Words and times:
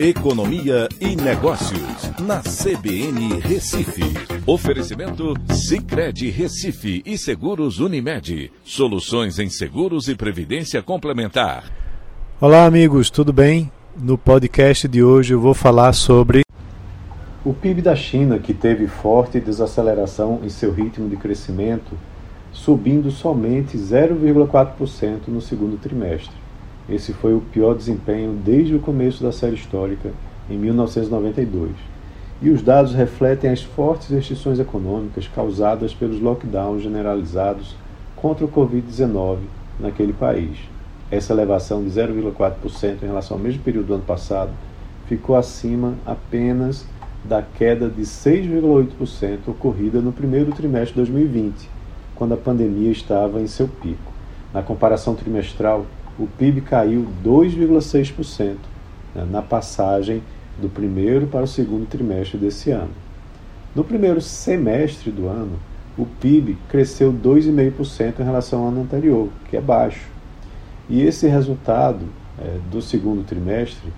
Economia 0.00 0.88
e 1.00 1.16
Negócios, 1.16 2.12
na 2.20 2.40
CBN 2.40 3.40
Recife. 3.40 4.04
Oferecimento 4.46 5.34
Cicred 5.52 6.30
Recife 6.30 7.02
e 7.04 7.18
Seguros 7.18 7.80
Unimed. 7.80 8.52
Soluções 8.62 9.40
em 9.40 9.50
seguros 9.50 10.06
e 10.06 10.14
previdência 10.14 10.80
complementar. 10.84 11.64
Olá, 12.40 12.64
amigos, 12.64 13.10
tudo 13.10 13.32
bem? 13.32 13.72
No 14.00 14.16
podcast 14.16 14.86
de 14.86 15.02
hoje 15.02 15.34
eu 15.34 15.40
vou 15.40 15.52
falar 15.52 15.92
sobre 15.92 16.42
o 17.44 17.52
PIB 17.52 17.82
da 17.82 17.96
China, 17.96 18.38
que 18.38 18.54
teve 18.54 18.86
forte 18.86 19.40
desaceleração 19.40 20.38
em 20.44 20.48
seu 20.48 20.72
ritmo 20.72 21.08
de 21.08 21.16
crescimento, 21.16 21.98
subindo 22.52 23.10
somente 23.10 23.76
0,4% 23.76 25.26
no 25.26 25.40
segundo 25.40 25.76
trimestre. 25.76 26.47
Esse 26.88 27.12
foi 27.12 27.34
o 27.34 27.40
pior 27.40 27.74
desempenho 27.74 28.32
desde 28.32 28.74
o 28.74 28.80
começo 28.80 29.22
da 29.22 29.30
série 29.30 29.56
histórica, 29.56 30.10
em 30.48 30.56
1992. 30.56 31.72
E 32.40 32.48
os 32.48 32.62
dados 32.62 32.94
refletem 32.94 33.50
as 33.50 33.62
fortes 33.62 34.08
restrições 34.08 34.58
econômicas 34.58 35.28
causadas 35.28 35.92
pelos 35.92 36.20
lockdowns 36.20 36.82
generalizados 36.82 37.76
contra 38.16 38.44
o 38.44 38.48
Covid-19 38.48 39.38
naquele 39.78 40.12
país. 40.12 40.56
Essa 41.10 41.32
elevação 41.32 41.82
de 41.82 41.90
0,4% 41.90 43.02
em 43.02 43.06
relação 43.06 43.36
ao 43.36 43.42
mesmo 43.42 43.62
período 43.62 43.88
do 43.88 43.94
ano 43.94 44.04
passado 44.04 44.52
ficou 45.06 45.36
acima 45.36 45.94
apenas 46.06 46.86
da 47.24 47.42
queda 47.42 47.88
de 47.88 48.02
6,8% 48.02 49.38
ocorrida 49.48 50.00
no 50.00 50.12
primeiro 50.12 50.52
trimestre 50.52 50.90
de 50.90 51.10
2020, 51.10 51.68
quando 52.14 52.34
a 52.34 52.36
pandemia 52.36 52.90
estava 52.90 53.40
em 53.40 53.46
seu 53.46 53.68
pico. 53.68 54.12
Na 54.52 54.62
comparação 54.62 55.14
trimestral, 55.14 55.84
o 56.18 56.26
PIB 56.26 56.62
caiu 56.62 57.06
2,6% 57.24 58.56
né, 59.14 59.26
na 59.30 59.40
passagem 59.40 60.22
do 60.60 60.68
primeiro 60.68 61.26
para 61.26 61.44
o 61.44 61.48
segundo 61.48 61.86
trimestre 61.86 62.36
desse 62.36 62.70
ano. 62.70 62.90
No 63.74 63.84
primeiro 63.84 64.20
semestre 64.20 65.10
do 65.10 65.28
ano, 65.28 65.58
o 65.96 66.04
PIB 66.04 66.56
cresceu 66.68 67.12
2,5% 67.12 68.20
em 68.20 68.24
relação 68.24 68.62
ao 68.62 68.68
ano 68.68 68.82
anterior, 68.82 69.28
que 69.48 69.56
é 69.56 69.60
baixo. 69.60 70.06
E 70.88 71.02
esse 71.02 71.28
resultado 71.28 72.06
é, 72.38 72.58
do 72.70 72.82
segundo 72.82 73.24
trimestre 73.24 73.92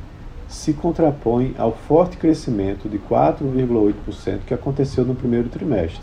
se 0.48 0.72
contrapõe 0.72 1.54
ao 1.56 1.72
forte 1.72 2.16
crescimento 2.16 2.88
de 2.88 2.98
4,8% 2.98 4.41
que 4.46 4.52
aconteceu 4.52 5.04
no 5.04 5.14
primeiro 5.14 5.48
trimestre 5.48 6.02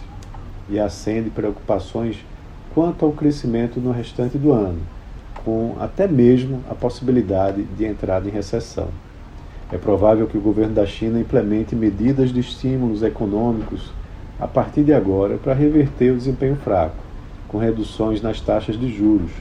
e 0.70 0.80
acende 0.80 1.30
preocupações 1.30 2.18
quanto 2.74 3.06
ao 3.06 3.12
crescimento 3.12 3.80
no 3.80 3.92
restante 3.92 4.38
do 4.38 4.52
ano, 4.52 4.80
com 5.48 5.78
até 5.80 6.10
mesmo 6.10 6.60
a 6.70 6.76
possibilidade 6.76 7.64
de 7.64 7.86
entrada 7.86 8.28
em 8.28 8.32
recessão. 8.32 8.90
É 9.72 9.78
provável 9.78 10.28
que 10.28 10.38
o 10.38 10.42
governo 10.42 10.74
da 10.74 10.86
China 10.86 11.22
implemente 11.22 11.74
medidas 11.74 12.34
de 12.34 12.42
estímulos 12.42 13.02
econômicos 13.02 13.94
a 14.38 14.46
partir 14.46 14.84
de 14.84 14.92
agora 14.92 15.38
para 15.38 15.54
reverter 15.54 16.12
o 16.12 16.18
desempenho 16.18 16.58
fraco, 16.58 16.98
com 17.48 17.58
reduções 17.60 18.22
nas 18.22 18.42
taxas 18.42 18.78
de 18.78 18.94
juros, 18.94 19.32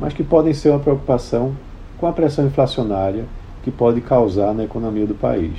mas 0.00 0.14
que 0.14 0.24
podem 0.24 0.54
ser 0.54 0.70
uma 0.70 0.78
preocupação 0.78 1.52
com 1.98 2.06
a 2.06 2.12
pressão 2.12 2.46
inflacionária 2.46 3.26
que 3.62 3.70
pode 3.70 4.00
causar 4.00 4.54
na 4.54 4.64
economia 4.64 5.06
do 5.06 5.14
país. 5.14 5.52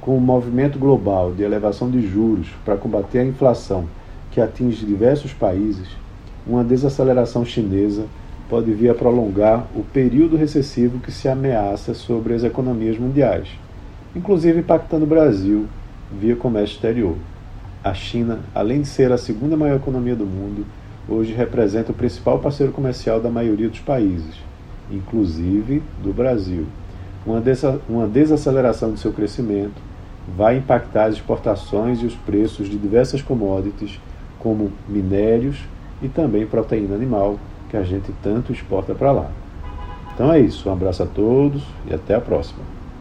Com 0.00 0.16
o 0.16 0.20
movimento 0.20 0.78
global 0.78 1.32
de 1.32 1.42
elevação 1.42 1.90
de 1.90 2.00
juros 2.06 2.46
para 2.64 2.76
combater 2.76 3.18
a 3.18 3.24
inflação 3.24 3.86
que 4.30 4.40
atinge 4.40 4.86
diversos 4.86 5.32
países, 5.32 5.88
uma 6.46 6.62
desaceleração 6.62 7.44
chinesa 7.44 8.04
pode 8.54 8.72
vir 8.72 8.88
a 8.88 8.94
prolongar 8.94 9.66
o 9.74 9.82
período 9.82 10.36
recessivo 10.36 11.00
que 11.00 11.10
se 11.10 11.26
ameaça 11.26 11.92
sobre 11.92 12.34
as 12.34 12.44
economias 12.44 12.96
mundiais, 12.96 13.48
inclusive 14.14 14.60
impactando 14.60 15.04
o 15.04 15.08
Brasil 15.08 15.66
via 16.20 16.36
comércio 16.36 16.76
exterior. 16.76 17.16
A 17.82 17.92
China, 17.92 18.38
além 18.54 18.82
de 18.82 18.86
ser 18.86 19.10
a 19.10 19.18
segunda 19.18 19.56
maior 19.56 19.74
economia 19.74 20.14
do 20.14 20.24
mundo, 20.24 20.64
hoje 21.08 21.32
representa 21.32 21.90
o 21.90 21.94
principal 21.96 22.38
parceiro 22.38 22.72
comercial 22.72 23.20
da 23.20 23.28
maioria 23.28 23.68
dos 23.68 23.80
países, 23.80 24.36
inclusive 24.88 25.82
do 26.00 26.12
Brasil. 26.12 26.64
Uma, 27.26 27.40
desa 27.40 27.80
uma 27.88 28.06
desaceleração 28.06 28.92
de 28.92 29.00
seu 29.00 29.12
crescimento 29.12 29.82
vai 30.36 30.58
impactar 30.58 31.06
as 31.06 31.14
exportações 31.14 32.00
e 32.00 32.06
os 32.06 32.14
preços 32.14 32.68
de 32.68 32.78
diversas 32.78 33.20
commodities 33.20 33.98
como 34.38 34.70
minérios 34.88 35.56
e 36.00 36.08
também 36.08 36.46
proteína 36.46 36.94
animal, 36.94 37.36
que 37.74 37.78
a 37.78 37.82
gente 37.82 38.12
tanto 38.22 38.52
exporta 38.52 38.94
para 38.94 39.10
lá. 39.10 39.30
Então 40.14 40.32
é 40.32 40.38
isso, 40.38 40.68
um 40.68 40.72
abraço 40.72 41.02
a 41.02 41.06
todos 41.06 41.64
e 41.84 41.92
até 41.92 42.14
a 42.14 42.20
próxima. 42.20 42.60